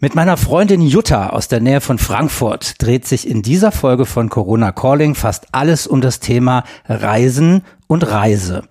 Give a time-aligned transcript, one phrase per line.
[0.00, 4.28] Mit meiner Freundin Jutta aus der Nähe von Frankfurt dreht sich in dieser Folge von
[4.28, 8.62] Corona Calling fast alles um das Thema Reisen und Reise.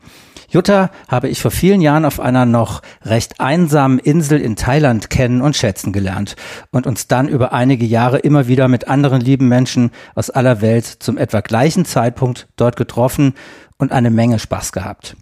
[0.48, 5.42] Jutta habe ich vor vielen Jahren auf einer noch recht einsamen Insel in Thailand kennen
[5.42, 6.38] und schätzen gelernt
[6.72, 10.86] und uns dann über einige Jahre immer wieder mit anderen lieben Menschen aus aller Welt
[10.86, 13.34] zum etwa gleichen Zeitpunkt dort getroffen
[13.78, 15.18] und eine Menge Spaß gehabt.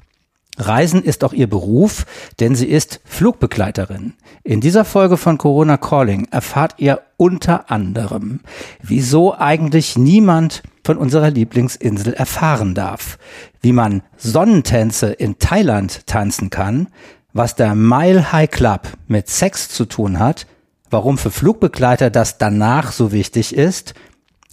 [0.57, 2.05] Reisen ist auch ihr Beruf,
[2.39, 4.13] denn sie ist Flugbegleiterin.
[4.43, 8.41] In dieser Folge von Corona Calling erfahrt ihr unter anderem,
[8.81, 13.17] wieso eigentlich niemand von unserer Lieblingsinsel erfahren darf,
[13.61, 16.87] wie man Sonnentänze in Thailand tanzen kann,
[17.33, 20.47] was der Mile High Club mit Sex zu tun hat,
[20.89, 23.93] warum für Flugbegleiter das danach so wichtig ist,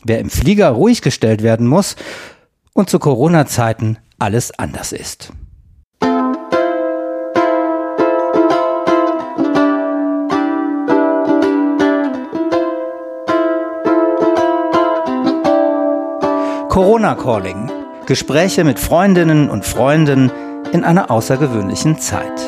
[0.05, 1.97] wer im Flieger ruhig gestellt werden muss
[2.73, 5.33] und zu Corona-Zeiten alles anders ist.
[16.73, 17.71] Corona Calling.
[18.07, 20.31] Gespräche mit Freundinnen und Freunden
[20.73, 22.41] in einer außergewöhnlichen Zeit.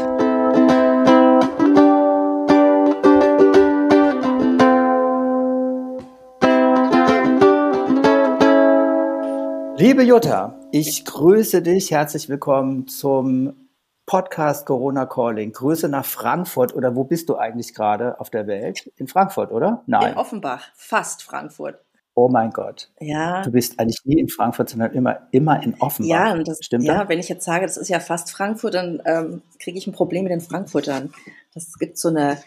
[9.76, 11.90] Liebe Jutta, ich grüße dich.
[11.90, 13.68] Herzlich willkommen zum
[14.06, 15.52] Podcast Corona Calling.
[15.52, 18.90] Grüße nach Frankfurt oder wo bist du eigentlich gerade auf der Welt?
[18.96, 19.82] In Frankfurt, oder?
[19.84, 20.12] Nein.
[20.12, 21.78] In Offenbach, fast Frankfurt
[22.14, 22.90] oh mein Gott.
[23.00, 23.42] Ja.
[23.42, 26.08] Du bist eigentlich nie in Frankfurt, sondern immer, immer in Offenbach.
[26.08, 26.84] Ja, und das stimmt.
[26.84, 27.08] Ja, das?
[27.08, 30.24] wenn ich jetzt sage, das ist ja fast Frankfurt, dann ähm, kriege ich ein Problem
[30.24, 31.12] mit den Frankfurtern.
[31.54, 32.38] Das gibt so eine,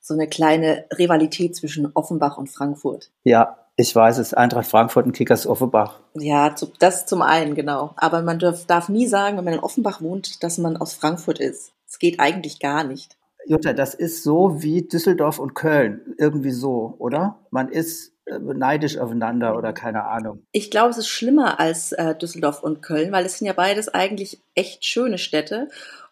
[0.00, 3.10] so eine kleine Rivalität zwischen Offenbach und Frankfurt.
[3.24, 4.34] Ja, ich weiß es.
[4.34, 6.00] Eintracht Frankfurt und Kickers Offenbach.
[6.14, 7.92] Ja, das zum einen, genau.
[7.96, 11.40] Aber man darf, darf nie sagen, wenn man in Offenbach wohnt, dass man aus Frankfurt
[11.40, 11.72] ist.
[11.86, 13.16] Es geht eigentlich gar nicht.
[13.46, 16.14] Jutta, das ist so wie Düsseldorf und Köln.
[16.18, 17.40] Irgendwie so, oder?
[17.50, 20.46] Man ist neidisch aufeinander oder keine Ahnung.
[20.52, 23.88] Ich glaube, es ist schlimmer als äh, Düsseldorf und Köln, weil es sind ja beides
[23.88, 25.68] eigentlich echt schöne Städte.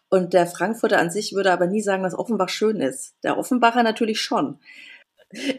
[0.09, 3.15] Und der Frankfurter an sich würde aber nie sagen, dass Offenbach schön ist.
[3.23, 4.59] Der Offenbacher natürlich schon.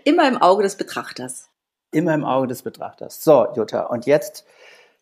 [0.05, 1.51] Immer im Auge des Betrachters.
[1.91, 3.23] Immer im Auge des Betrachters.
[3.23, 4.47] So, Jutta, und jetzt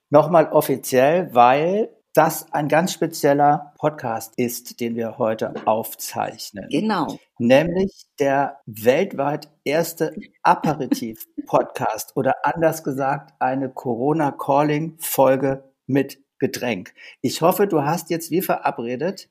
[0.09, 6.69] nochmal offiziell, weil das ein ganz spezieller Podcast ist, den wir heute aufzeichnen.
[6.71, 7.19] Genau.
[7.39, 16.93] Nämlich der weltweit erste Aperitif-Podcast oder anders gesagt eine Corona-Calling-Folge mit Getränk.
[17.21, 19.29] Ich hoffe, du hast jetzt wie verabredet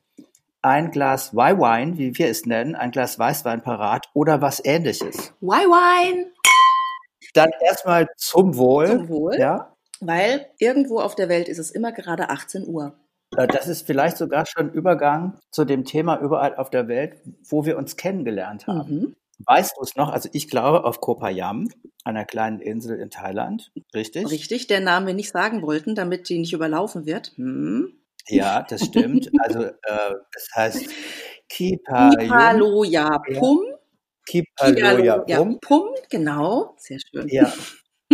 [0.62, 5.34] ein Glas Y-Wine, wie wir es nennen, ein Glas Weißwein parat oder was ähnliches.
[5.42, 6.26] Y-Wine!
[7.34, 8.86] Dann erstmal zum Wohl.
[8.86, 9.38] Zum Wohl.
[9.38, 9.71] Ja.
[10.04, 12.98] Weil irgendwo auf der Welt ist es immer gerade 18 Uhr.
[13.36, 17.64] Äh, das ist vielleicht sogar schon Übergang zu dem Thema überall auf der Welt, wo
[17.64, 18.94] wir uns kennengelernt haben.
[18.94, 19.16] Mhm.
[19.46, 20.10] Weißt du es noch?
[20.10, 21.68] Also ich glaube auf Kopayam,
[22.04, 24.28] einer kleinen Insel in Thailand, richtig?
[24.28, 27.32] Richtig, der Namen wir nicht sagen wollten, damit die nicht überlaufen wird.
[27.36, 27.92] Hm.
[28.26, 29.30] Ja, das stimmt.
[29.40, 30.90] Also äh, das heißt
[31.48, 33.60] Kipaloya Pum.
[34.26, 35.58] Kipaloya Pum.
[35.60, 36.74] Pum, genau.
[36.78, 37.28] Sehr schön.
[37.28, 37.52] Ja,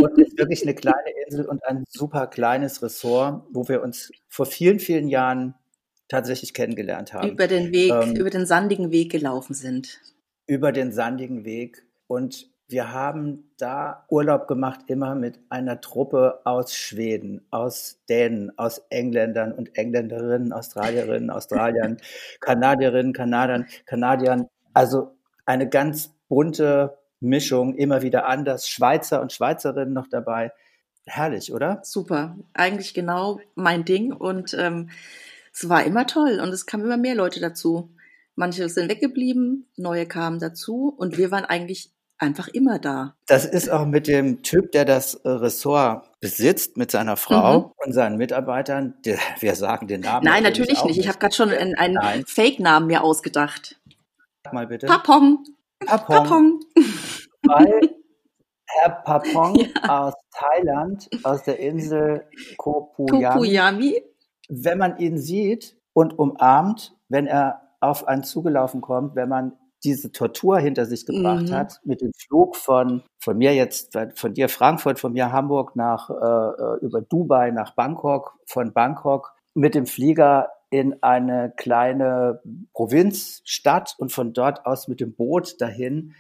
[0.03, 4.47] und ist wirklich eine kleine Insel und ein super kleines Ressort, wo wir uns vor
[4.47, 5.55] vielen, vielen Jahren
[6.09, 7.31] tatsächlich kennengelernt haben.
[7.31, 10.01] Über den Weg, ähm, über den sandigen Weg gelaufen sind.
[10.47, 11.87] Über den sandigen Weg.
[12.07, 18.83] Und wir haben da Urlaub gemacht, immer mit einer Truppe aus Schweden, aus Dänen, aus
[18.91, 21.97] Engländern und Engländerinnen, Australierinnen, Australiern,
[22.41, 24.49] Kanadierinnen, Kanadern, Kanadiern.
[24.75, 25.17] Also
[25.47, 30.53] eine ganz bunte Mischung, immer wieder anders, Schweizer und Schweizerinnen noch dabei.
[31.07, 31.81] Herrlich, oder?
[31.83, 34.91] Super, eigentlich genau mein Ding und ähm,
[35.53, 37.91] es war immer toll und es kamen immer mehr Leute dazu.
[38.35, 43.15] Manche sind weggeblieben, neue kamen dazu und wir waren eigentlich einfach immer da.
[43.27, 47.73] Das ist auch mit dem Typ, der das äh, Ressort besitzt, mit seiner Frau mhm.
[47.79, 48.95] und seinen Mitarbeitern.
[49.05, 50.25] Der, wir sagen den Namen.
[50.25, 51.05] Nein, natürlich, natürlich nicht.
[51.05, 53.81] Ich habe gerade schon einen, einen Fake-Namen mir ausgedacht.
[54.45, 54.87] Sag mal bitte.
[54.87, 55.45] Papong.
[55.87, 56.17] Papong.
[56.17, 56.61] Papong.
[57.43, 57.99] Weil
[58.67, 59.55] Herr Papong
[59.85, 60.07] ja.
[60.07, 62.27] aus Thailand, aus der Insel
[62.57, 64.03] Kopuyami,
[64.49, 69.53] wenn man ihn sieht und umarmt, wenn er auf einen zugelaufen kommt, wenn man
[69.85, 71.53] diese Tortur hinter sich gebracht mhm.
[71.53, 76.11] hat, mit dem Flug von, von mir jetzt, von dir Frankfurt, von mir Hamburg nach,
[76.11, 82.43] äh, äh über Dubai nach Bangkok, von Bangkok mit dem Flieger in eine kleine
[82.73, 86.15] Provinzstadt und von dort aus mit dem Boot dahin.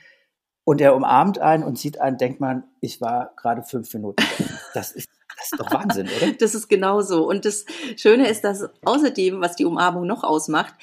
[0.65, 4.45] Und er umarmt einen und sieht einen, denkt man, ich war gerade fünf Minuten da.
[4.75, 6.33] Das ist, das ist doch Wahnsinn, oder?
[6.33, 7.27] Das ist genauso.
[7.27, 7.65] Und das
[7.97, 10.75] Schöne ist, dass außerdem, was die Umarmung noch ausmacht,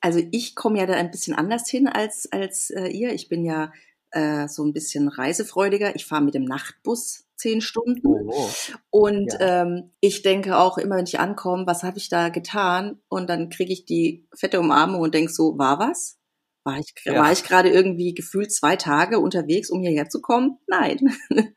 [0.00, 3.12] also ich komme ja da ein bisschen anders hin als, als äh, ihr.
[3.12, 3.70] Ich bin ja
[4.12, 5.94] äh, so ein bisschen reisefreudiger.
[5.94, 8.02] Ich fahre mit dem Nachtbus zehn Stunden.
[8.28, 8.48] Oh.
[8.90, 9.62] Und Ja.
[9.62, 13.00] ähm, ich denke auch immer, wenn ich ankomme, was habe ich da getan?
[13.08, 16.18] Und dann kriege ich die fette Umarmung und denke so, war was?
[16.64, 17.16] War ich, Ja.
[17.22, 20.58] war ich gerade irgendwie gefühlt zwei Tage unterwegs, um hierher zu kommen?
[20.66, 20.98] Nein.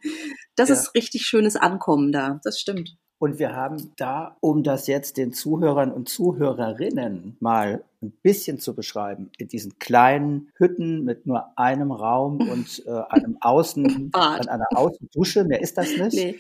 [0.60, 0.76] Das Ja.
[0.76, 2.40] ist richtig schönes Ankommen da.
[2.44, 2.98] Das stimmt.
[3.20, 8.76] Und wir haben da, um das jetzt den Zuhörern und Zuhörerinnen mal ein bisschen zu
[8.76, 14.66] beschreiben, in diesen kleinen Hütten mit nur einem Raum und äh, einem Außen, an einer
[14.76, 16.14] Außendusche, mehr ist das nicht.
[16.14, 16.40] Nee.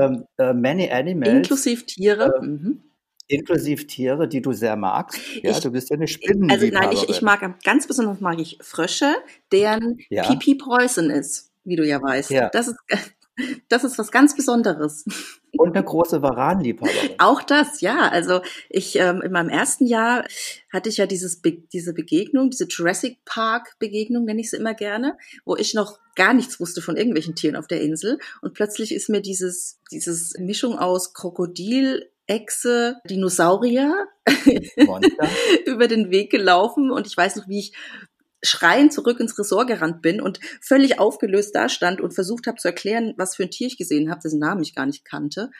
[0.00, 2.34] Ähm, äh, many Animals, Inklusive Tiere.
[2.42, 2.82] Äh, mhm.
[3.26, 5.18] inklusive Tiere, die du sehr magst.
[5.42, 6.74] Ja, Ich- du bist ja eine Also Spinnenliebhaberin.
[6.74, 9.14] nein, ich, ich mag ganz besonders mag ich Frösche,
[9.52, 10.24] deren Ja.
[10.24, 12.30] Pipi Poison ist, wie du ja weißt.
[12.30, 12.48] Ja.
[12.50, 12.76] Das ist
[13.68, 15.04] das ist was ganz Besonderes.
[15.56, 17.10] Und eine große Varanliebhaberin.
[17.18, 18.08] Auch das, ja.
[18.08, 20.24] Also ich ähm, in meinem ersten Jahr
[20.72, 24.74] hatte ich ja dieses Be diese Begegnung, diese Jurassic Park Begegnung nenne ich sie immer
[24.74, 28.92] gerne, wo ich noch gar nichts wusste von irgendwelchen Tieren auf der Insel und plötzlich
[28.92, 34.06] ist mir dieses dieses Mischung aus Krokodil Echse, Dinosaurier
[35.66, 37.72] über den Weg gelaufen und ich weiß noch, wie ich
[38.42, 42.68] schreiend zurück ins Ressort gerannt bin und völlig aufgelöst da stand und versucht habe zu
[42.68, 45.50] erklären, was für ein Tier ich gesehen habe, dessen Namen ich gar nicht kannte.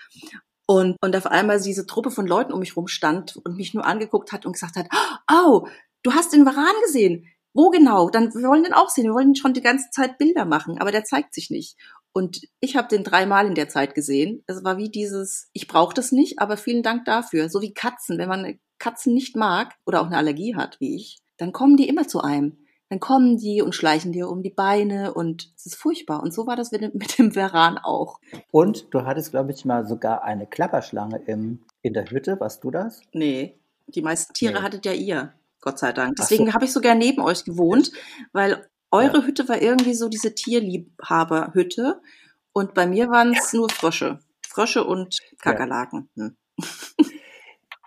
[0.66, 3.86] Und, und auf einmal diese Truppe von Leuten um mich rum stand und mich nur
[3.86, 4.86] angeguckt hat und gesagt hat,
[5.32, 5.66] oh,
[6.02, 7.26] du hast den Varan gesehen.
[7.54, 8.10] Wo genau?
[8.10, 9.04] Dann wir wollen den auch sehen.
[9.04, 11.76] Wir wollen schon die ganze Zeit Bilder machen, aber der zeigt sich nicht.
[12.12, 14.42] Und ich habe den dreimal in der Zeit gesehen.
[14.46, 17.48] Es war wie dieses, ich brauche das nicht, aber vielen Dank dafür.
[17.48, 18.18] So wie Katzen.
[18.18, 21.88] Wenn man Katzen nicht mag oder auch eine Allergie hat, wie ich, dann kommen die
[21.88, 22.58] immer zu einem.
[22.90, 26.22] Dann kommen die und schleichen dir um die Beine und es ist furchtbar.
[26.22, 26.80] Und so war das mit
[27.18, 28.18] dem, Veran auch.
[28.50, 32.40] Und du hattest, glaube ich, mal sogar eine Klapperschlange im, in der Hütte.
[32.40, 33.02] Warst du das?
[33.12, 33.58] Nee,
[33.88, 34.60] die meisten Tiere Nee.
[34.60, 36.16] hattet ja ihr, Gott sei Dank.
[36.18, 36.28] Ach so.
[36.28, 37.92] Deswegen habe ich sogar neben euch gewohnt,
[38.32, 42.00] weil eure Hütte war irgendwie so diese Tierliebhaberhütte
[42.52, 44.20] und bei mir waren es nur Frösche.
[44.46, 46.08] Frösche und Kakerlaken.
[46.16, 46.36] Hm.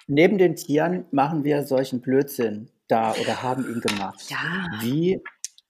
[0.08, 4.30] Neben den Tieren machen wir solchen Blödsinn da oder haben ihn gemacht.
[4.30, 4.38] Ja.
[4.82, 5.22] Wie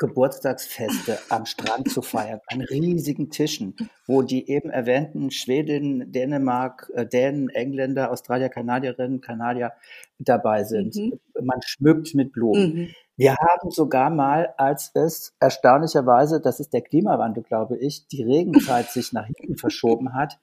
[0.01, 3.75] Geburtstagsfeste am Strand zu feiern, an riesigen Tischen,
[4.07, 9.73] wo die eben erwähnten Schwedinnen, Dänemark, äh, Dänen, Engländer, Australier, Kanadierinnen, Kanadier
[10.17, 10.95] dabei sind.
[10.95, 11.19] Mhm.
[11.39, 12.73] Man schmückt mit Blumen.
[12.73, 12.89] Mhm.
[13.15, 18.89] Wir haben sogar mal, als es erstaunlicherweise, das ist der Klimawandel, glaube ich, die Regenzeit
[18.89, 20.39] sich nach hinten verschoben hat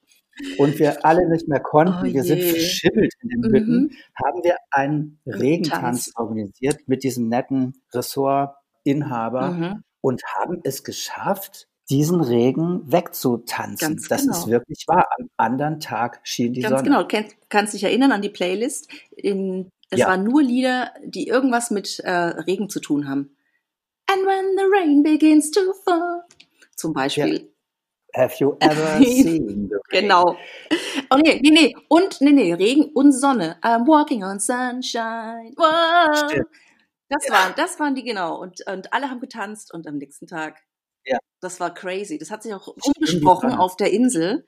[0.58, 3.54] und wir alle nicht mehr konnten, Oh wir sind verschimmelt in den Mhm.
[3.54, 5.40] Hütten, haben wir einen Tanz.
[5.40, 9.82] Regentanz organisiert mit diesem netten Ressortinhaber Mhm.
[10.00, 13.88] und haben es geschafft, diesen Regen wegzutanzen.
[13.96, 14.32] Ganz das genau.
[14.36, 15.06] ist wirklich wahr.
[15.18, 16.82] Am anderen Tag schien die Ganz Sonne.
[16.82, 17.02] genau.
[17.04, 18.90] Du kannst dich erinnern an die Playlist.
[19.16, 20.08] In, es Ja.
[20.08, 23.34] waren nur Lieder, die irgendwas mit äh, Regen zu tun haben.
[24.10, 26.24] And when the rain begins to fall.
[26.76, 27.50] Zum Beispiel.
[28.18, 30.02] Have you ever seen the rain?
[30.02, 30.36] Genau.
[31.10, 31.76] Oh nee, nee, nee.
[31.88, 33.58] Und, nee, nee, Regen und Sonne.
[33.62, 35.54] I'm walking on sunshine.
[35.56, 36.16] Wow.
[36.16, 36.48] Stimmt.
[37.08, 38.40] Das waren, das waren die genau.
[38.40, 40.58] Und, und alle haben getanzt und am nächsten Tag.
[41.06, 41.18] Ja.
[41.40, 42.18] Das war crazy.
[42.18, 43.60] Das hat sich auch Sonne.
[43.60, 44.46] auf der Insel,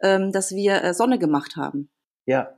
[0.00, 1.90] ähm, dass wir äh, Sonne gemacht haben.
[2.24, 2.54] Ja,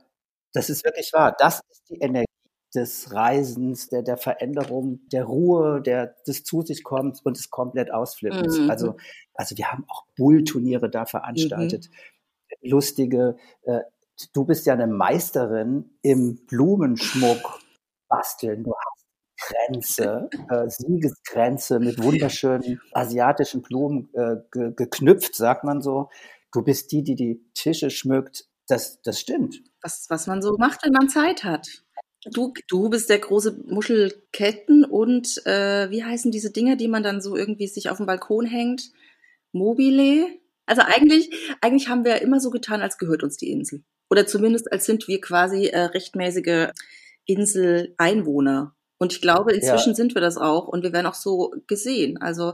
[0.53, 1.35] das ist wirklich wahr.
[1.37, 2.30] Das ist die Energie
[2.73, 7.91] des Reisens, der, der Veränderung, der Ruhe, der, des zu sich kommens und des komplett
[7.91, 8.59] Ausflippens.
[8.59, 8.69] Mhm.
[8.69, 8.95] Also,
[9.33, 11.89] also wir haben auch Bullturniere da veranstaltet.
[12.61, 13.81] Lustige, äh,
[14.33, 17.59] du bist ja eine Meisterin im Blumenschmuck
[18.07, 18.63] basteln.
[18.63, 19.01] Du hast
[19.41, 26.09] Kränze, äh, Siegeskränze mit wunderschönen asiatischen Blumen äh, ge geknüpft, sagt man so.
[26.53, 28.45] Du bist die, die die Tische schmückt.
[28.67, 29.61] Das, das stimmt.
[29.81, 31.67] Was, was man so macht, wenn man Zeit hat.
[32.25, 37.21] Du, du bist der große Muschelketten und äh, wie heißen diese Dinger, die man dann
[37.21, 38.91] so irgendwie sich auf den Balkon hängt?
[39.51, 40.27] Mobile?
[40.67, 43.83] Also eigentlich, eigentlich haben wir immer so getan, als gehört uns die Insel.
[44.09, 46.69] Oder zumindest als sind wir quasi äh, rechtmäßige
[47.25, 48.75] Insel-Einwohner.
[48.99, 49.95] Und ich glaube, inzwischen Ja.
[49.95, 52.21] sind wir das auch und wir werden auch so gesehen.
[52.21, 52.53] Also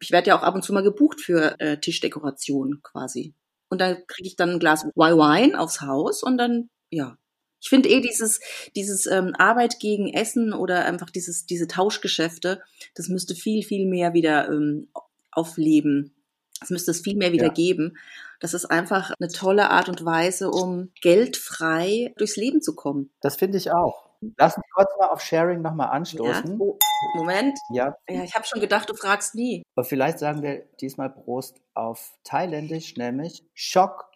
[0.00, 3.34] ich werde ja auch ab und zu mal gebucht für äh, Tischdekoration quasi.
[3.70, 7.16] Und da kriege ich dann ein Glas Wein aufs Haus und dann, ja.
[7.60, 8.40] Ich finde eh dieses,
[8.74, 12.62] dieses ähm, Arbeit gegen Essen oder einfach dieses, diese Tauschgeschäfte,
[12.94, 14.88] das müsste viel, viel mehr wieder ähm,
[15.30, 16.14] aufleben.
[16.60, 17.52] Das müsste es viel mehr wieder Ja.
[17.52, 17.96] geben.
[18.40, 23.10] Das ist einfach eine tolle Art und Weise, um geldfrei durchs Leben zu kommen.
[23.20, 24.08] Das finde ich auch.
[24.36, 25.92] Lass uns kurz mal auf Sharing nochmal Ja.
[25.92, 26.56] anstoßen.
[26.60, 26.76] Oh,
[27.16, 27.58] Moment.
[27.72, 27.96] Ja.
[28.08, 29.62] Ja, ich habe schon gedacht, du fragst nie.
[29.74, 34.10] Aber vielleicht sagen wir diesmal Prost auf Thailändisch, nämlich Shock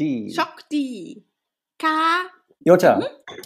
[0.00, 0.32] die.
[0.34, 1.24] Schock die.
[1.78, 1.88] Ka.
[2.64, 3.00] Jutta,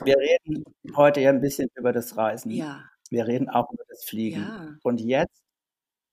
[0.05, 0.65] wir reden
[0.97, 2.51] heute ja ein bisschen über das Reisen.
[2.53, 2.85] Ja.
[3.11, 4.41] Wir reden auch über das Fliegen.
[4.43, 4.77] Ja.
[4.83, 5.43] Und jetzt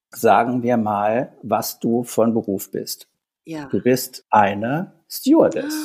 [0.09, 3.07] sagen wir mal, was du von Beruf bist.
[3.45, 3.65] Ja.
[3.67, 5.75] Du bist eine Stewardess.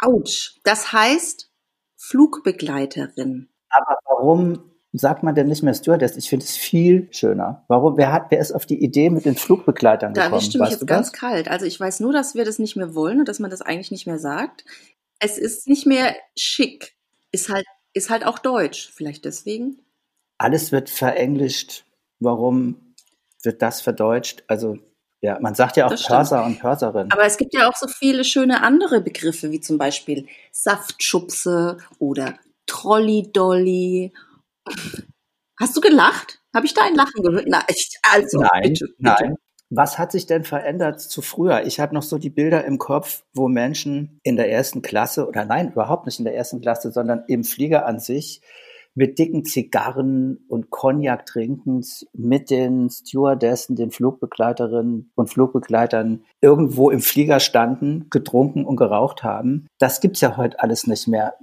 [0.00, 0.58] Autsch.
[0.64, 1.50] Das heißt
[1.96, 3.48] Flugbegleiterin.
[3.70, 6.16] Aber warum sagt man denn nicht mehr Stewardess?
[6.16, 7.64] Ich finde es viel schöner.
[7.68, 7.96] Warum?
[7.96, 10.40] Wer hat, wer ist auf die Idee mit den Flugbegleitern Da gekommen?
[10.40, 11.20] erwischt du mich Weißt jetzt ganz das?
[11.20, 11.48] kalt.
[11.48, 13.90] Also ich weiß nur, dass wir das nicht mehr wollen und dass man das eigentlich
[13.90, 14.64] nicht mehr sagt.
[15.18, 16.96] Es ist nicht mehr schick.
[17.32, 18.90] Ist halt, ist halt auch deutsch.
[18.94, 19.78] Vielleicht deswegen.
[20.38, 21.84] Alles wird verenglischt.
[22.20, 22.94] Warum
[23.42, 24.44] wird das verdeutscht?
[24.48, 24.78] Also,
[25.22, 25.94] ja, man sagt ja auch.
[25.94, 27.10] Pörser und Pörserin.
[27.10, 32.38] Aber es gibt ja auch so viele schöne andere Begriffe, wie zum Beispiel Saftschubse oder
[32.66, 34.12] Trolley-Dolly.
[35.58, 36.40] Hast du gelacht?
[36.54, 37.46] Habe ich da ein Lachen gehört?
[37.48, 38.94] Na, ich, also, Nein, bitte, bitte.
[38.98, 39.36] nein.
[39.68, 41.64] Was hat sich denn verändert zu früher?
[41.66, 45.44] Ich habe noch so die Bilder im Kopf, wo Menschen in der ersten Klasse oder
[45.44, 48.42] nein, überhaupt nicht in der ersten Klasse, sondern im Flieger an sich
[48.96, 57.00] mit dicken Zigarren und Cognac trinkend mit den Stewardessen, den Flugbegleiterinnen und Flugbegleitern irgendwo im
[57.00, 59.66] Flieger standen, getrunken und geraucht haben.
[59.78, 61.34] Das gibt's ja heute alles nicht mehr.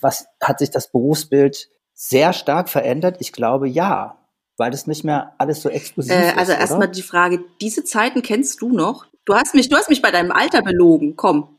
[0.00, 3.16] Was hat sich das Berufsbild sehr stark verändert?
[3.18, 4.21] Ich glaube ja,
[4.56, 6.58] weil das nicht mehr alles so exklusiv Äh, also ist.
[6.58, 6.92] erstmal oder?
[6.92, 9.06] die Frage, diese Zeiten kennst du noch?
[9.24, 11.16] Du hast mich, du hast mich bei deinem Alter belogen.
[11.16, 11.58] Komm.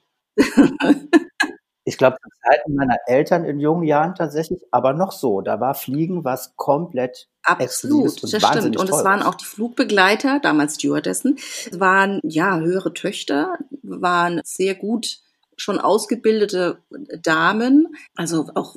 [1.86, 5.42] Ich glaube, zu Zeiten meiner Eltern in jungen Jahren tatsächlich, aber noch so.
[5.42, 8.78] Da war Fliegen was komplett Absolut, und das stimmt.
[8.78, 14.76] Und es waren auch die Flugbegleiter, damals Stewardessen, es waren ja höhere Töchter, waren sehr
[14.76, 15.20] gut
[15.64, 16.78] schon ausgebildete
[17.22, 18.76] Damen, also auch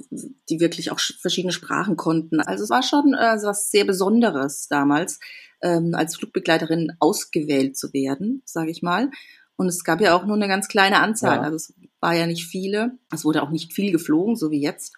[0.49, 2.40] die wirklich auch sch- verschiedene Sprachen konnten.
[2.40, 5.19] Also es war schon äh, was sehr Besonderes damals,
[5.62, 9.11] ähm, als Flugbegleiterin ausgewählt zu werden, sage ich mal.
[9.57, 11.43] Und es gab ja auch nur eine ganz kleine Anzahl, Ja.
[11.43, 12.93] also es war ja nicht viele.
[13.12, 14.95] Es wurde auch nicht viel geflogen, so wie jetzt.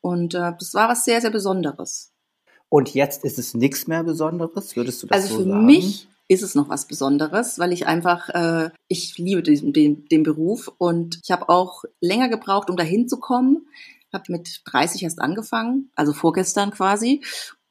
[0.00, 2.12] Und äh, das war was sehr, sehr Besonderes.
[2.68, 5.66] Und jetzt ist es nichts mehr Besonderes, würdest du das Also so für sagen?
[5.66, 10.22] mich ist es noch was Besonderes, weil ich einfach, äh, ich liebe diesen, den, den
[10.22, 13.66] Beruf und ich habe auch länger gebraucht, um dahin zu kommen.
[14.12, 17.20] Habe mit 30 erst angefangen, also vorgestern quasi.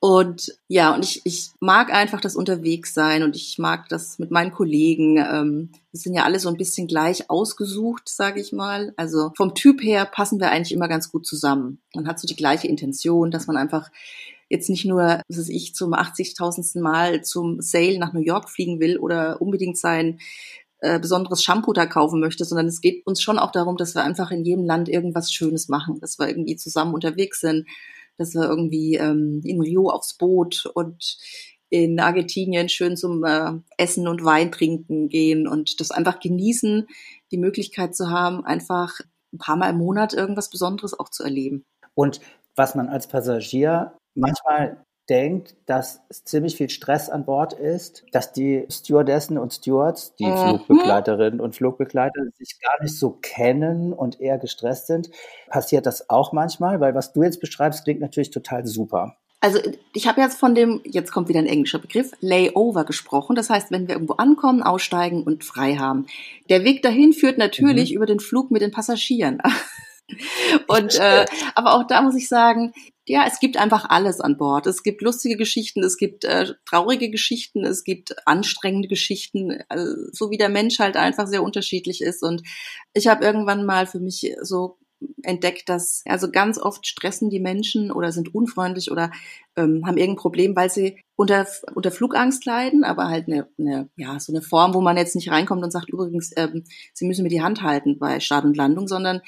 [0.02, 4.52] Und ja, und ich, ich mag einfach das Unterwegssein und ich mag das mit meinen
[4.52, 5.18] Kollegen.
[5.18, 8.94] Ähm, wir sind ja alle so ein bisschen gleich ausgesucht, sage ich mal.
[8.98, 11.80] Also vom Typ her passen wir eigentlich immer ganz gut zusammen.
[11.96, 13.90] Man hat so die gleiche Intention, dass man einfach
[14.50, 16.80] jetzt nicht nur, was ich, zum 80.000.
[16.82, 20.20] Mal zum Sale nach New York fliegen will oder unbedingt sein
[20.80, 24.04] äh, besonderes Shampoo da kaufen möchte, sondern es geht uns schon auch darum, dass wir
[24.04, 27.68] einfach in jedem Land irgendwas Schönes machen, dass wir irgendwie zusammen unterwegs sind,
[28.18, 31.18] dass wir irgendwie ähm, in Rio aufs Boot und
[31.70, 36.88] in Argentinien schön zum äh, Essen und Wein trinken gehen und das einfach genießen,
[37.32, 39.00] die Möglichkeit zu haben, einfach
[39.34, 41.64] ein paar Mal im Monat irgendwas Besonderes auch zu erleben.
[41.94, 42.20] Und
[42.56, 44.78] was man als Passagier manchmal
[45.10, 50.28] denkt, dass es ziemlich viel Stress an Bord ist, dass die Stewardessen und Stewards, die
[50.28, 50.60] Mhm.
[50.68, 55.10] Flugbegleiterinnen und Flugbegleiter, sich gar nicht so kennen und eher gestresst sind.
[55.50, 56.80] Passiert das auch manchmal?
[56.80, 59.16] Weil was du jetzt beschreibst, klingt natürlich total super.
[59.42, 59.58] Also
[59.94, 63.36] ich habe jetzt von dem, jetzt kommt wieder ein englischer Begriff, Layover gesprochen.
[63.36, 66.06] Das heißt, wenn wir irgendwo ankommen, aussteigen und frei haben.
[66.50, 67.96] Der Weg dahin führt natürlich Mhm.
[67.96, 69.42] über den Flug mit den Passagieren.
[70.68, 72.74] und äh, aber auch da muss ich sagen,
[73.10, 74.68] ja, es gibt einfach alles an Bord.
[74.68, 80.30] Es gibt lustige Geschichten, es gibt äh, traurige Geschichten, es gibt anstrengende Geschichten, also, so
[80.30, 82.22] wie der Mensch halt einfach sehr unterschiedlich ist.
[82.22, 82.44] Und
[82.94, 84.78] ich habe irgendwann mal für mich so
[85.24, 89.10] entdeckt, dass also ganz oft stressen die Menschen oder sind unfreundlich oder
[89.56, 94.20] ähm, haben irgendein Problem, weil sie unter, unter Flugangst leiden, aber halt eine, eine, ja,
[94.20, 96.64] so eine Form, wo man jetzt nicht reinkommt und sagt, übrigens, ähm,
[96.94, 99.22] sie müssen mir die Hand halten bei Start und Landung, sondern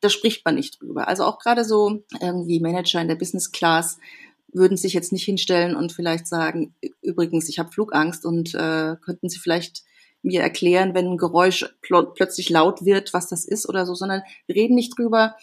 [0.00, 1.08] da spricht man nicht drüber.
[1.08, 3.98] Also auch gerade so irgendwie Manager in der Business Class
[4.52, 9.28] würden sich jetzt nicht hinstellen und vielleicht sagen, übrigens, ich habe Flugangst und äh, könnten
[9.28, 9.84] Sie vielleicht
[10.22, 14.22] mir erklären, wenn ein Geräusch pl plötzlich laut wird, was das ist oder so, sondern
[14.48, 15.36] reden nicht drüber.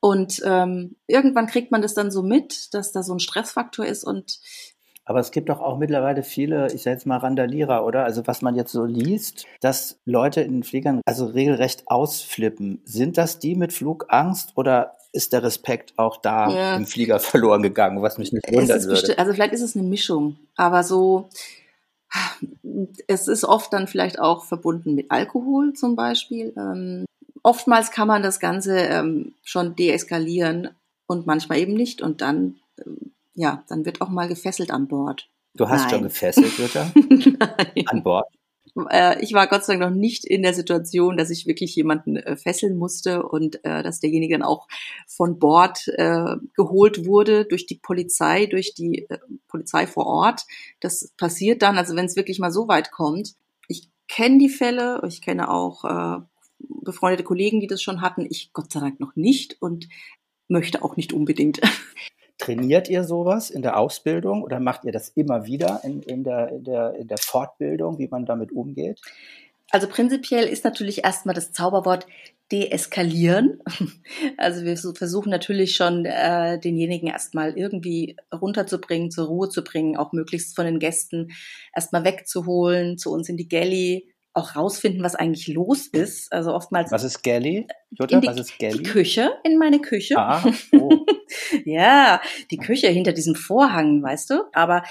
[0.00, 4.04] Und ähm, irgendwann kriegt man das dann so mit, dass da so ein Stressfaktor ist
[4.04, 4.40] und
[5.04, 8.04] Aber es gibt doch auch mittlerweile viele, ich sage jetzt mal Randalierer, oder?
[8.04, 12.80] Also was man jetzt so liest, dass Leute in den Fliegern also regelrecht ausflippen.
[12.84, 16.76] Sind das die mit Flugangst oder ist der Respekt auch da Ja.
[16.76, 19.18] im Flieger verloren gegangen, was mich nicht wundern würde?
[19.18, 21.28] also vielleicht ist es eine Mischung, aber so
[23.06, 26.52] es ist oft dann vielleicht auch verbunden mit Alkohol zum Beispiel.
[26.56, 27.06] Ähm,
[27.42, 30.70] oftmals kann man das Ganze ähm, schon deeskalieren
[31.06, 35.28] und manchmal eben nicht und dann ähm, ja, dann wird auch mal gefesselt an Bord.
[35.54, 35.90] Du hast Nein.
[35.90, 37.84] schon gefesselt, Jutta, Nein.
[37.86, 38.26] an Bord.
[38.90, 42.16] Äh, ich war Gott sei Dank noch nicht in der Situation, dass ich wirklich jemanden
[42.16, 44.66] äh, fesseln musste und äh, dass derjenige dann auch
[45.06, 50.46] von Bord äh, geholt wurde durch die Polizei, durch die äh, Polizei vor Ort.
[50.80, 53.34] Das passiert dann, also wenn es wirklich mal so weit kommt.
[53.68, 55.84] Ich kenne die Fälle, ich kenne auch
[56.58, 58.26] befreundete Kollegen, die das schon hatten.
[58.28, 59.88] Ich Gott sei Dank noch nicht und
[60.48, 61.60] möchte auch nicht unbedingt.
[62.42, 66.48] Trainiert ihr sowas in der Ausbildung oder macht ihr das immer wieder in, in, der,
[66.48, 69.00] in, der, in der Fortbildung, wie man damit umgeht?
[69.70, 72.06] Also prinzipiell ist natürlich erstmal das Zauberwort
[72.50, 73.60] deeskalieren.
[74.38, 80.12] Also wir versuchen natürlich schon äh, denjenigen erstmal irgendwie runterzubringen, zur Ruhe zu bringen, auch
[80.12, 81.30] möglichst von den Gästen
[81.74, 86.32] erstmal wegzuholen, zu uns in die Galley, auch rausfinden, was eigentlich los ist.
[86.32, 86.90] Also oftmals.
[86.90, 87.66] Was ist Galley?
[87.90, 88.78] Jutta, die, was ist Galley?
[88.78, 90.16] Die Küche, in meine Küche.
[90.18, 91.04] Ah, oh.
[91.64, 92.20] ja,
[92.50, 94.44] die Küche hinter diesem Vorhang, weißt du.
[94.52, 94.82] Aber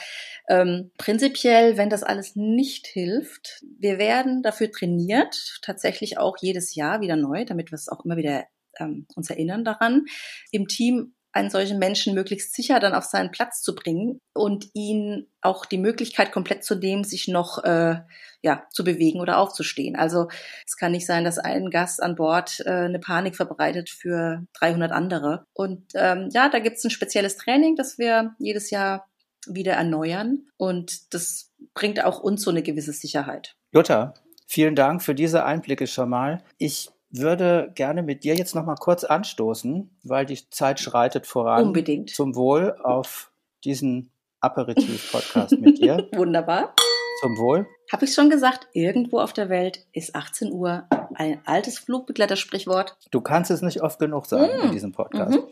[0.48, 7.02] ähm, prinzipiell, wenn das alles nicht hilft, wir werden dafür trainiert, tatsächlich auch jedes Jahr
[7.02, 8.46] wieder neu, damit wir es auch immer wieder
[8.80, 10.06] ähm, uns erinnern daran,
[10.52, 15.28] im Team einen solchen Menschen möglichst sicher dann auf seinen Platz zu bringen und ihn
[15.42, 18.02] auch die Möglichkeit komplett zu nehmen, sich noch äh,
[18.42, 19.96] ja zu bewegen oder aufzustehen.
[19.96, 20.28] Also
[20.66, 24.92] es kann nicht sein, dass ein Gast an Bord äh, eine Panik verbreitet für 300
[24.92, 25.46] andere.
[25.54, 29.08] Und ähm, ja, da gibt es ein spezielles Training, das wir jedes Jahr
[29.48, 33.56] wieder erneuern und das bringt auch uns so eine gewisse Sicherheit.
[33.72, 34.14] Jutta,
[34.48, 36.44] vielen Dank für diese Einblicke schon mal.
[36.58, 41.68] Ich würde gerne mit dir jetzt noch mal kurz anstoßen, weil die Zeit schreitet voran.
[41.68, 42.10] Unbedingt.
[42.10, 43.32] Zum Wohl auf
[43.64, 46.08] diesen Aperitif-Podcast mit dir.
[46.16, 46.74] Wunderbar.
[47.22, 47.68] Zum Wohl.
[47.92, 52.98] Habe ich schon gesagt, irgendwo auf der Welt ist 18 Uhr ein altes Flugbegleitersprichwort.
[53.12, 54.66] Du kannst es nicht oft genug sagen mm.
[54.66, 55.38] in diesem Podcast.
[55.38, 55.44] Mhm.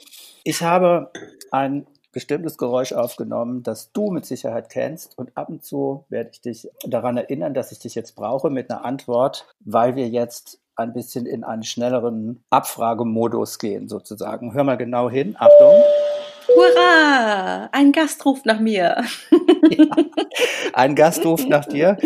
[0.43, 1.11] Ich habe
[1.51, 5.17] ein bestimmtes Geräusch aufgenommen, das du mit Sicherheit kennst.
[5.17, 8.71] Und ab und zu werde ich dich daran erinnern, dass ich dich jetzt brauche mit
[8.71, 14.53] einer Antwort, weil wir jetzt ein bisschen in einen schnelleren Abfragemodus gehen, sozusagen.
[14.53, 15.35] Hör mal genau hin.
[15.37, 15.81] Achtung.
[16.47, 17.69] Hurra!
[17.71, 19.03] Ein Gast ruft nach mir.
[19.69, 19.85] ja,
[20.73, 21.97] ein Gast ruft nach dir.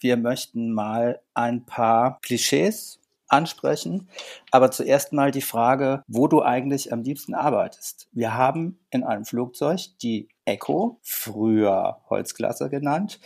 [0.00, 4.08] Wir möchten mal ein paar Klischees ansprechen.
[4.50, 8.08] Aber zuerst mal die Frage, wo du eigentlich am liebsten arbeitest.
[8.12, 13.20] Wir haben in einem Flugzeug die Echo, früher Holzklasse genannt,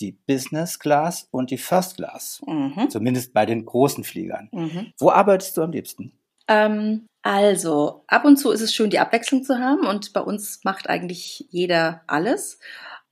[0.00, 2.42] die Business Class und die First Class.
[2.46, 2.90] Mhm.
[2.90, 4.48] Zumindest bei den großen Fliegern.
[4.52, 4.92] Mhm.
[4.98, 6.12] Wo arbeitest du am liebsten?
[6.48, 10.60] Ähm, also, ab und zu ist es schön, die Abwechslung zu haben und bei uns
[10.64, 12.60] macht eigentlich jeder alles.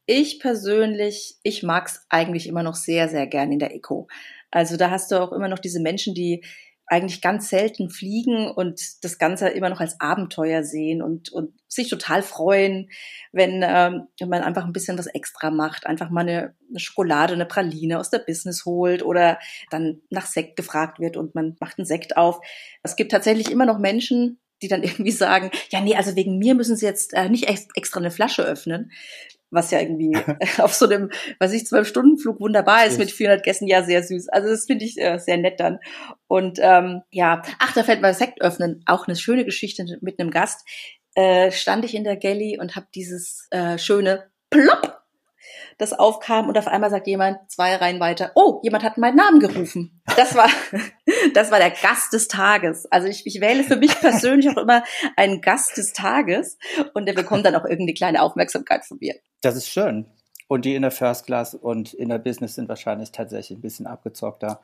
[0.06, 4.06] Ich persönlich, ich mag es eigentlich immer noch sehr, sehr gern in der Eco.
[4.54, 6.44] Also da hast du auch immer noch diese Menschen, die
[6.86, 11.88] eigentlich ganz selten fliegen und das Ganze immer noch als Abenteuer sehen und, und sich
[11.88, 12.90] total freuen,
[13.32, 17.32] wenn, ähm, wenn man einfach ein bisschen was extra macht, einfach mal eine, eine Schokolade,
[17.32, 19.38] eine Praline aus der Business holt oder
[19.70, 22.38] dann nach Sekt gefragt wird und man macht einen Sekt auf.
[22.82, 26.54] Es gibt tatsächlich immer noch Menschen, die dann irgendwie sagen, ja, nee, also wegen mir
[26.54, 28.92] müssen sie jetzt äh, nicht extra eine Flasche öffnen
[29.50, 30.16] was ja irgendwie
[30.58, 34.02] auf so einem, weiß ich, zwölf Stunden Flug wunderbar ist mit 400 Gästen, ja sehr
[34.02, 34.28] süß.
[34.28, 35.78] Also das finde ich äh, sehr nett dann.
[36.26, 40.30] Und ähm, ja, ach, da fällt mal Sekt öffnen, auch eine schöne Geschichte mit einem
[40.30, 40.66] Gast.
[41.14, 45.03] Äh, stand ich in der Galley und habe dieses äh, schöne Plopp
[45.78, 49.40] das aufkam und auf einmal sagt jemand zwei Reihen weiter, oh, jemand hat meinen Namen
[49.40, 50.02] gerufen.
[50.16, 50.48] Das war,
[51.34, 52.86] das war der Gast des Tages.
[52.90, 54.84] Also ich, ich wähle für mich persönlich auch immer
[55.16, 56.58] einen Gast des Tages
[56.94, 59.14] und der bekommt dann auch irgendeine kleine Aufmerksamkeit von mir.
[59.40, 60.06] Das ist schön.
[60.54, 63.88] Und die in der First Class und in der Business sind wahrscheinlich tatsächlich ein bisschen
[63.88, 64.60] abgezockter.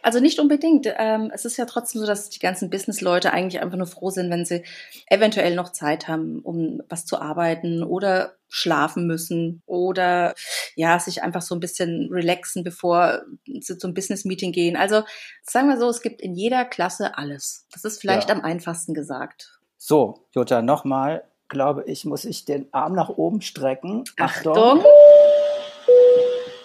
[0.00, 0.86] Also nicht unbedingt.
[0.96, 4.30] Ähm, es ist ja trotzdem so, dass die ganzen Business-Leute eigentlich einfach nur froh sind,
[4.30, 4.62] wenn sie
[5.08, 10.36] eventuell noch Zeit haben, um was zu arbeiten oder schlafen müssen oder
[10.76, 14.76] ja, sich einfach so ein bisschen relaxen, bevor sie zum Business-Meeting gehen.
[14.76, 15.02] Also
[15.42, 17.66] sagen wir so, es gibt in jeder Klasse alles.
[17.72, 18.36] Das ist vielleicht ja.
[18.36, 19.58] am einfachsten gesagt.
[19.76, 24.04] So, Jutta, nochmal glaube ich, muss ich den Arm nach oben strecken.
[24.18, 24.56] Achtung.
[24.56, 24.84] Achtung.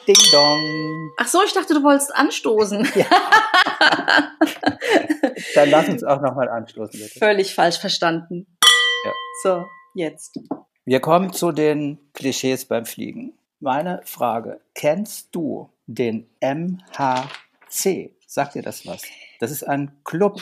[0.08, 1.12] Ding dong.
[1.18, 2.88] Ach so, ich dachte, du wolltest anstoßen.
[2.96, 3.06] Ja.
[5.56, 7.20] Dann lass uns auch nochmal anstoßen, bitte.
[7.20, 8.48] Völlig falsch verstanden.
[9.04, 9.12] Ja.
[9.44, 10.40] So, jetzt.
[10.86, 13.34] Wir kommen zu den Klischees beim Fliegen.
[13.60, 18.16] Meine Frage, kennst du den MHC?
[18.26, 19.02] Sagt dir das was?
[19.42, 20.40] Das ist ein Club.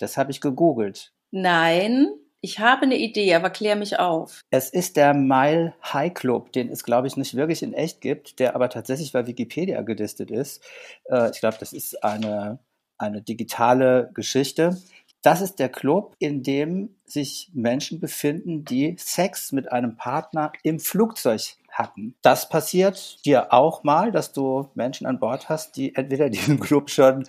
[0.00, 1.12] Das habe ich gegoogelt.
[1.30, 2.08] Nein,
[2.44, 4.40] ich habe eine Idee, aber klär mich auf.
[4.50, 8.40] Es ist der Mile High Club, den es, glaube ich, nicht wirklich in echt gibt,
[8.40, 10.62] der aber tatsächlich bei Wikipedia gelistet ist.
[11.04, 12.58] Äh, ich glaube, das ist eine,
[12.98, 14.76] eine digitale Geschichte.
[15.22, 20.80] Das ist der Club, in dem sich Menschen befinden, die Sex mit einem Partner im
[20.80, 22.16] Flugzeug hatten.
[22.22, 26.90] Das passiert dir auch mal, dass du Menschen an Bord hast, die entweder diesem Club
[26.90, 27.24] schon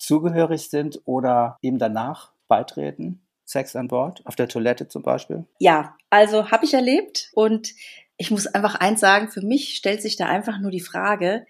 [0.00, 3.22] zugehörig sind oder eben danach beitreten?
[3.52, 5.44] Sex an Bord, auf der Toilette zum Beispiel?
[5.58, 7.72] Ja, also habe ich erlebt und
[8.16, 11.46] ich muss einfach eins sagen, für mich stellt sich da einfach nur die Frage,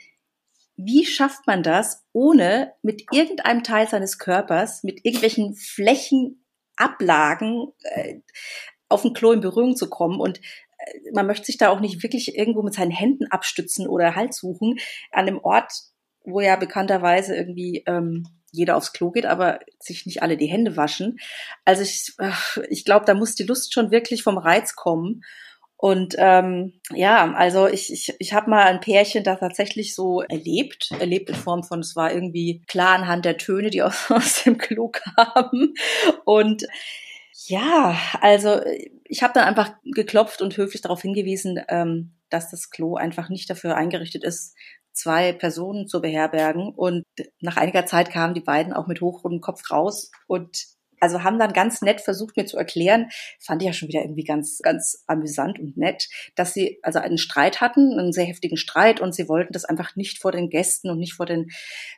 [0.76, 8.20] wie schafft man das, ohne mit irgendeinem Teil seines Körpers, mit irgendwelchen Flächenablagen äh,
[8.88, 12.02] auf dem Klo in Berührung zu kommen und äh, man möchte sich da auch nicht
[12.02, 14.78] wirklich irgendwo mit seinen Händen abstützen oder Halt suchen
[15.10, 15.72] an dem Ort,
[16.24, 20.76] wo ja bekannterweise irgendwie ähm, jeder aufs Klo geht, aber sich nicht alle die Hände
[20.76, 21.18] waschen.
[21.64, 22.14] Also ich,
[22.68, 25.22] ich glaube, da muss die Lust schon wirklich vom Reiz kommen.
[25.76, 30.92] Und ähm, ja, also ich, ich, ich habe mal ein Pärchen da tatsächlich so erlebt,
[31.00, 34.58] erlebt in Form von, es war irgendwie klar anhand der Töne, die aus, aus dem
[34.58, 35.74] Klo kamen.
[36.24, 36.62] Und
[37.46, 38.60] ja, also
[39.04, 43.50] ich habe dann einfach geklopft und höflich darauf hingewiesen, ähm, dass das Klo einfach nicht
[43.50, 44.54] dafür eingerichtet ist,
[44.92, 46.72] zwei Personen zu beherbergen.
[46.74, 47.04] Und
[47.40, 50.71] nach einiger Zeit kamen die beiden auch mit hochrotem Kopf raus und
[51.02, 53.08] also haben dann ganz nett versucht, mir zu erklären,
[53.40, 57.18] fand ich ja schon wieder irgendwie ganz, ganz amüsant und nett, dass sie also einen
[57.18, 60.90] Streit hatten, einen sehr heftigen Streit und sie wollten das einfach nicht vor den Gästen
[60.90, 61.50] und nicht vor den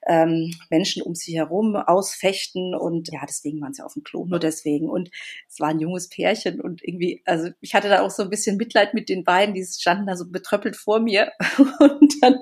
[0.07, 4.39] ähm, Menschen um sie herum ausfechten und ja, deswegen waren sie auf dem Klo, nur
[4.39, 4.89] deswegen.
[4.89, 5.11] Und
[5.49, 8.57] es war ein junges Pärchen und irgendwie, also ich hatte da auch so ein bisschen
[8.57, 11.31] Mitleid mit den beiden, die standen da so betröppelt vor mir
[11.79, 12.39] und dann,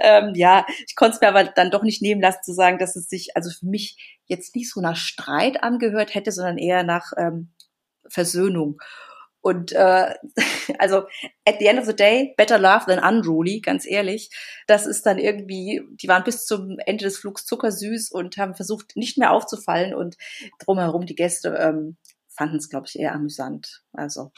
[0.00, 2.96] ähm, ja, ich konnte es mir aber dann doch nicht nehmen lassen zu sagen, dass
[2.96, 7.12] es sich, also für mich jetzt nicht so nach Streit angehört hätte, sondern eher nach
[7.16, 7.52] ähm,
[8.08, 8.78] Versöhnung.
[9.40, 10.14] Und äh,
[10.78, 11.04] also
[11.44, 14.30] at the end of the day, better love than unruly, ganz ehrlich.
[14.66, 18.96] Das ist dann irgendwie, die waren bis zum Ende des Flugs zuckersüß und haben versucht,
[18.96, 20.16] nicht mehr aufzufallen und
[20.58, 21.96] drumherum die Gäste ähm,
[22.28, 23.84] fanden es, glaube ich, eher amüsant.
[23.92, 24.32] Also.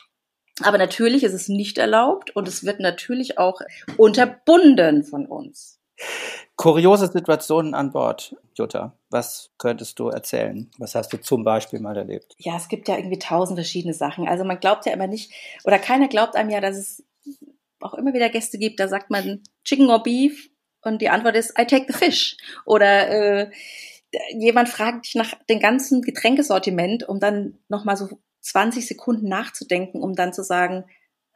[0.63, 3.61] Aber natürlich ist es nicht erlaubt und es wird natürlich auch
[3.97, 5.78] unterbunden von uns.
[6.57, 8.97] Kuriose Situationen an Bord, Jutta.
[9.11, 10.71] Was könntest du erzählen?
[10.79, 12.35] Was hast du zum Beispiel mal erlebt?
[12.39, 14.29] Ja, es gibt ja irgendwie tausend verschiedene Sachen.
[14.29, 15.33] Also man glaubt ja immer nicht,
[15.65, 17.05] oder keiner glaubt einem ja, dass es
[17.81, 20.51] auch immer wieder Gäste gibt, da sagt man Chicken or Beef
[20.83, 22.37] und die Antwort ist I take the fish.
[22.65, 23.51] Oder äh,
[24.33, 28.09] jemand fragt dich nach dem ganzen Getränkesortiment, um dann nochmal so
[28.41, 30.85] 20 Sekunden nachzudenken, um dann zu sagen,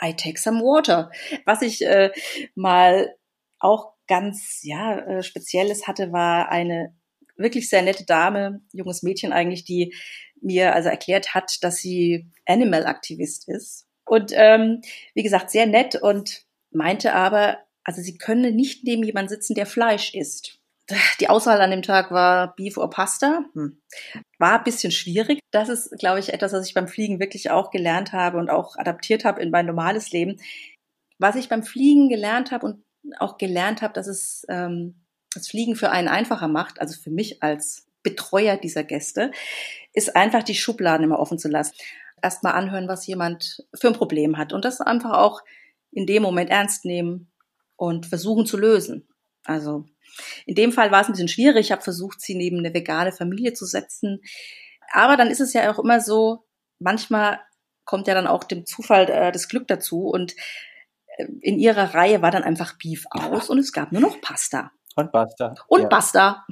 [0.02, 1.10] I take some water.
[1.44, 2.10] Was ich äh,
[2.54, 3.14] mal
[3.58, 6.94] auch ganz ja äh, Spezielles hatte, war eine
[7.38, 9.94] wirklich sehr nette Dame, junges Mädchen eigentlich, die
[10.42, 13.86] mir also erklärt hat, dass sie Animal-Aktivist ist.
[14.04, 14.82] Und ähm,
[15.14, 19.64] wie gesagt, sehr nett und meinte aber, also sie könne nicht neben jemand sitzen, der
[19.64, 20.58] Fleisch isst.
[21.20, 23.46] Die Auswahl an dem Tag war Beef or Pasta.
[23.54, 23.80] Hm.
[24.38, 25.38] War ein bisschen schwierig.
[25.52, 28.76] Das ist, glaube ich, etwas, was ich beim Fliegen wirklich auch gelernt habe und auch
[28.76, 30.38] adaptiert habe in mein normales Leben.
[31.18, 32.84] Was ich beim Fliegen gelernt habe und
[33.20, 35.02] auch gelernt habe, dass es ähm,
[35.34, 39.30] das Fliegen für einen einfacher macht, also für mich als Betreuer dieser Gäste,
[39.92, 41.74] ist einfach die Schubladen immer offen zu lassen.
[42.20, 45.42] Erstmal anhören, was jemand für ein Problem hat und das einfach auch
[45.90, 47.30] in dem Moment ernst nehmen
[47.76, 49.08] und versuchen zu lösen.
[49.44, 49.86] Also
[50.46, 51.66] in dem Fall war es ein bisschen schwierig.
[51.66, 54.20] Ich habe versucht, sie neben eine vegane Familie zu setzen.
[54.92, 56.44] Aber dann ist es ja auch immer so,
[56.78, 57.40] manchmal
[57.84, 60.34] kommt ja dann auch dem Zufall äh, das Glück dazu und
[61.40, 64.72] in ihrer Reihe war dann einfach Beef aus und es gab nur noch Pasta.
[64.94, 65.54] Und Pasta.
[65.68, 65.88] Und ja.
[65.88, 66.46] Pasta.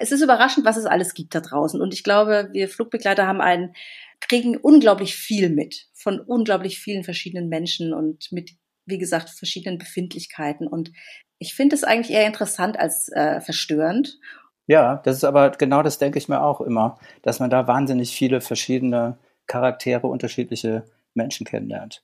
[0.00, 1.80] Es ist überraschend, was es alles gibt da draußen.
[1.80, 3.74] Und ich glaube, wir Flugbegleiter haben einen,
[4.20, 8.52] kriegen unglaublich viel mit von unglaublich vielen verschiedenen Menschen und mit,
[8.86, 10.66] wie gesagt, verschiedenen Befindlichkeiten.
[10.66, 10.92] Und
[11.38, 14.18] ich finde es eigentlich eher interessant als äh, verstörend.
[14.66, 18.14] Ja, das ist aber genau das denke ich mir auch immer, dass man da wahnsinnig
[18.14, 22.02] viele verschiedene Charaktere, unterschiedliche Menschen kennenlernt.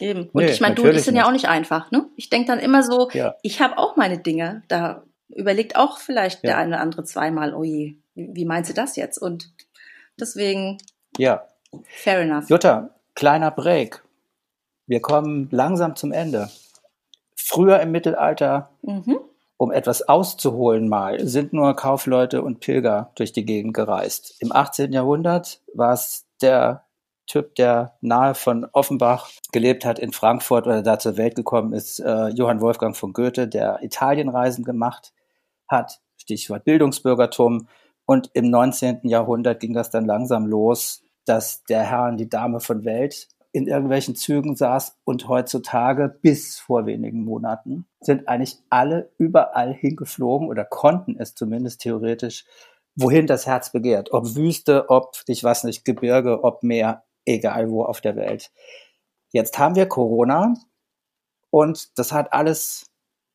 [0.00, 0.28] Eben.
[0.32, 2.06] Und nee, ich meine, du, die sind ja auch nicht einfach, ne?
[2.16, 3.36] Ich denke dann immer so, ja.
[3.42, 4.62] ich habe auch meine Dinge.
[4.68, 6.50] Da überlegt auch vielleicht ja.
[6.50, 9.18] der eine oder andere zweimal, oh je, wie meinst du das jetzt?
[9.18, 9.52] Und
[10.18, 10.78] deswegen.
[11.16, 11.44] Ja.
[11.84, 12.48] Fair enough.
[12.48, 14.02] Jutta, kleiner Break.
[14.86, 16.50] Wir kommen langsam zum Ende.
[17.36, 19.18] Früher im Mittelalter, mhm.
[19.56, 24.36] um etwas auszuholen mal, sind nur Kaufleute und Pilger durch die Gegend gereist.
[24.40, 24.92] Im 18.
[24.92, 26.84] Jahrhundert war es der
[27.26, 32.00] Typ, der nahe von Offenbach gelebt hat in Frankfurt oder da zur Welt gekommen ist,
[32.00, 35.12] äh, Johann Wolfgang von Goethe, der Italienreisen gemacht
[35.68, 37.68] hat, Stichwort Bildungsbürgertum.
[38.06, 39.00] Und im 19.
[39.04, 43.68] Jahrhundert ging das dann langsam los, dass der Herr und die Dame von Welt in
[43.68, 50.64] irgendwelchen Zügen saß und heutzutage bis vor wenigen Monaten sind eigentlich alle überall hingeflogen oder
[50.64, 52.44] konnten es zumindest theoretisch,
[52.96, 54.12] wohin das Herz begehrt.
[54.12, 58.50] Ob Wüste, ob, ich weiß nicht, Gebirge, ob Meer, egal wo auf der Welt.
[59.32, 60.54] Jetzt haben wir Corona
[61.50, 62.86] und das hat alles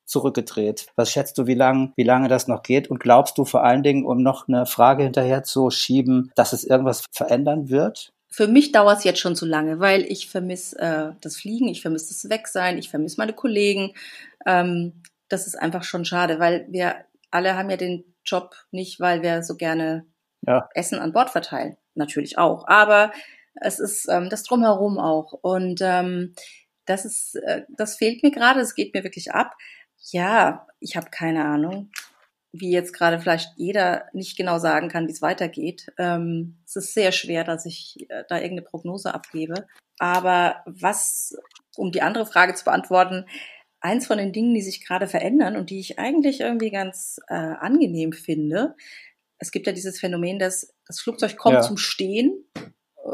[0.06, 0.88] zurückgedreht.
[0.96, 2.90] Was schätzt du, wie lange wie lange das noch geht?
[2.90, 6.64] Und glaubst du vor allen Dingen, um noch eine Frage hinterher zu schieben, dass es
[6.64, 8.12] irgendwas verändern wird?
[8.32, 11.82] Für mich dauert es jetzt schon zu lange, weil ich vermisse äh, das Fliegen, ich
[11.82, 13.94] vermisse das Wegsein, ich vermisse meine Kollegen.
[14.46, 16.96] Ähm, das ist einfach schon schade, weil wir
[17.32, 20.06] alle haben ja den Job nicht, weil wir so gerne
[20.46, 20.70] ja.
[20.74, 21.78] Essen an Bord verteilen.
[21.96, 22.68] Natürlich auch.
[22.68, 23.12] Aber
[23.62, 25.34] es ist ähm, das drumherum auch.
[25.34, 26.34] Und ähm,
[26.86, 29.56] das ist, äh, das fehlt mir gerade, es geht mir wirklich ab.
[30.12, 31.92] Ja, ich habe keine Ahnung,
[32.52, 35.92] wie jetzt gerade vielleicht jeder nicht genau sagen kann, wie es weitergeht.
[35.98, 39.68] Ähm, es ist sehr schwer, dass ich äh, da irgendeine Prognose abgebe.
[40.00, 41.36] Aber was,
[41.76, 43.26] um die andere Frage zu beantworten,
[43.82, 47.34] eins von den Dingen, die sich gerade verändern und die ich eigentlich irgendwie ganz äh,
[47.34, 48.76] angenehm finde,
[49.38, 51.62] es gibt ja dieses Phänomen, dass das Flugzeug kommt ja.
[51.62, 52.46] zum Stehen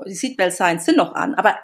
[0.06, 1.58] die Seatbelt-Signs sind noch an, aber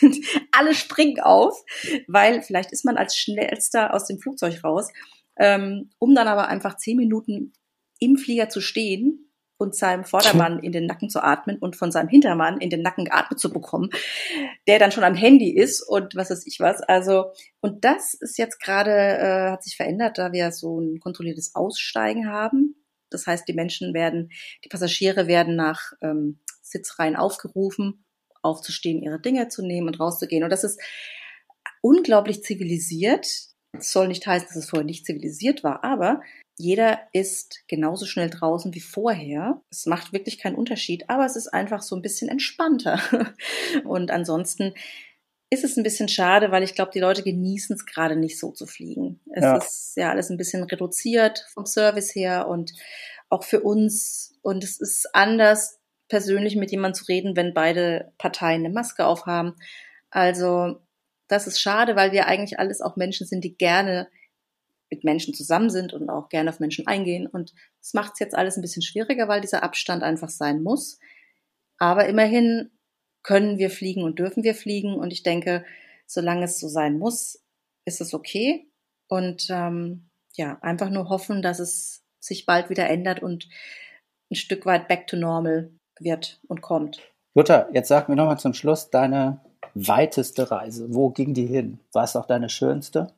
[0.52, 1.64] alle springen auf,
[2.06, 4.90] weil vielleicht ist man als schnellster aus dem Flugzeug raus,
[5.36, 7.52] ähm, um dann aber einfach zehn Minuten
[7.98, 9.24] im Flieger zu stehen
[9.56, 13.04] und seinem Vordermann in den Nacken zu atmen und von seinem Hintermann in den Nacken
[13.04, 13.90] geatmet zu bekommen,
[14.66, 16.82] der dann schon am Handy ist und was weiß ich was.
[16.82, 21.54] Also, und das ist jetzt gerade, äh, hat sich verändert, da wir so ein kontrolliertes
[21.54, 22.76] Aussteigen haben.
[23.10, 24.30] Das heißt, die Menschen werden,
[24.64, 26.40] die Passagiere werden nach ähm,
[26.74, 28.04] Sitzreihen aufgerufen,
[28.42, 30.44] aufzustehen, ihre Dinge zu nehmen und rauszugehen.
[30.44, 30.80] Und das ist
[31.80, 33.26] unglaublich zivilisiert.
[33.72, 36.20] Das soll nicht heißen, dass es vorher nicht zivilisiert war, aber
[36.56, 39.62] jeder ist genauso schnell draußen wie vorher.
[39.70, 43.00] Es macht wirklich keinen Unterschied, aber es ist einfach so ein bisschen entspannter.
[43.84, 44.74] Und ansonsten
[45.50, 48.52] ist es ein bisschen schade, weil ich glaube, die Leute genießen es gerade nicht so
[48.52, 49.20] zu fliegen.
[49.32, 49.56] Es ja.
[49.56, 52.72] ist ja alles ein bisschen reduziert vom Service her und
[53.28, 54.38] auch für uns.
[54.42, 59.54] Und es ist anders persönlich mit jemandem zu reden, wenn beide Parteien eine Maske aufhaben.
[60.10, 60.80] Also
[61.28, 64.08] das ist schade, weil wir eigentlich alles auch Menschen sind, die gerne
[64.90, 67.26] mit Menschen zusammen sind und auch gerne auf Menschen eingehen.
[67.26, 70.98] Und das macht es jetzt alles ein bisschen schwieriger, weil dieser Abstand einfach sein muss.
[71.78, 72.70] Aber immerhin
[73.22, 74.94] können wir fliegen und dürfen wir fliegen.
[74.94, 75.64] Und ich denke,
[76.06, 77.42] solange es so sein muss,
[77.84, 78.68] ist es okay.
[79.08, 83.48] Und ähm, ja, einfach nur hoffen, dass es sich bald wieder ändert und
[84.30, 85.70] ein Stück weit back to normal
[86.04, 87.00] wird und kommt.
[87.34, 89.40] Jutta, jetzt sag mir nochmal zum Schluss deine
[89.74, 90.94] weiteste Reise.
[90.94, 91.78] Wo ging die hin?
[91.92, 93.08] War es auch deine schönste?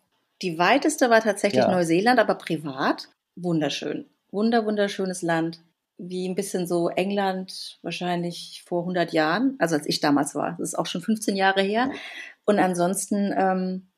[0.42, 1.70] Die weiteste war tatsächlich ja.
[1.70, 3.08] Neuseeland, aber privat.
[3.36, 4.06] Wunderschön.
[4.30, 5.60] Wunder, wunderschönes Land.
[5.98, 10.56] Wie ein bisschen so England wahrscheinlich vor 100 Jahren, also als ich damals war.
[10.58, 11.90] Das ist auch schon 15 Jahre her.
[12.44, 13.88] Und ansonsten, ähm,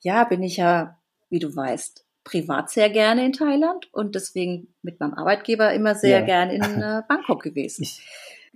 [0.00, 0.98] ja, bin ich ja,
[1.30, 6.20] wie du weißt, privat sehr gerne in Thailand und deswegen mit meinem Arbeitgeber immer sehr
[6.20, 6.26] ja.
[6.26, 7.86] gern in äh, Bangkok gewesen.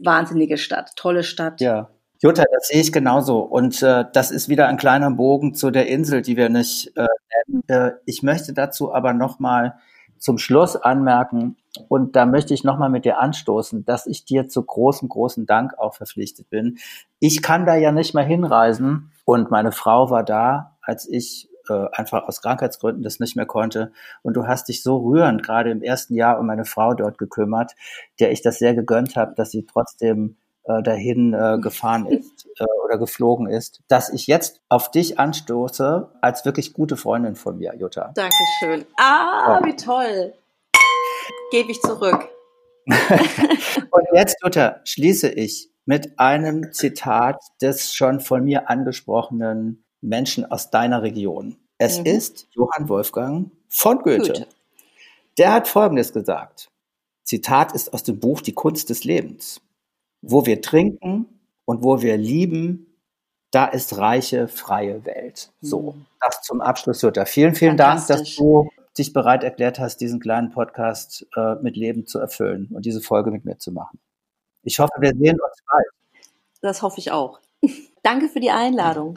[0.03, 1.61] Wahnsinnige Stadt, tolle Stadt.
[1.61, 1.91] Ja.
[2.23, 3.41] Jutta, das sehe ich genauso.
[3.41, 7.07] Und äh, das ist wieder ein kleiner Bogen zu der Insel, die wir nicht äh,
[7.49, 7.63] nennen.
[7.69, 9.77] Äh, ich möchte dazu aber nochmal
[10.19, 11.57] zum Schluss anmerken,
[11.89, 15.79] und da möchte ich nochmal mit dir anstoßen, dass ich dir zu großem, großen Dank
[15.79, 16.79] auch verpflichtet bin.
[17.21, 21.87] Ich kann da ja nicht mehr hinreisen und meine Frau war da, als ich äh,
[21.93, 23.93] einfach aus Krankheitsgründen das nicht mehr konnte.
[24.23, 27.75] Und du hast dich so rührend gerade im ersten Jahr um meine Frau dort gekümmert,
[28.19, 32.65] der ich das sehr gegönnt habe, dass sie trotzdem äh, dahin äh, gefahren ist äh,
[32.85, 37.75] oder geflogen ist, dass ich jetzt auf dich anstoße als wirklich gute Freundin von mir,
[37.77, 38.13] Jutta.
[38.15, 38.85] Dankeschön.
[38.99, 39.67] Ah, ja.
[39.67, 40.35] wie toll.
[41.51, 42.29] Gebe ich zurück.
[42.87, 50.71] Und jetzt, Jutta, schließe ich mit einem Zitat des schon von mir angesprochenen Menschen aus
[50.71, 51.57] deiner Region.
[51.81, 52.07] Es mhm.
[52.07, 54.33] ist Johann Wolfgang von Goethe.
[54.33, 54.47] Goethe.
[55.39, 56.71] Der hat Folgendes gesagt.
[57.25, 59.63] Zitat ist aus dem Buch Die Kunst des Lebens.
[60.21, 62.99] Wo wir trinken und wo wir lieben,
[63.51, 65.53] da ist reiche, freie Welt.
[65.63, 66.07] So, mhm.
[66.21, 67.25] das zum Abschluss, Jutta.
[67.25, 72.07] Vielen, vielen Dank, dass du dich bereit erklärt hast, diesen kleinen Podcast äh, mit Leben
[72.07, 73.99] zu erfüllen und diese Folge mit mir zu machen.
[74.65, 75.87] Ich hoffe, wir sehen uns bald.
[76.61, 77.41] Das hoffe ich auch.
[78.03, 79.17] Danke für die Einladung.